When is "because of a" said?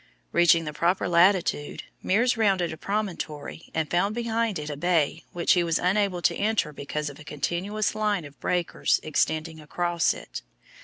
6.73-7.23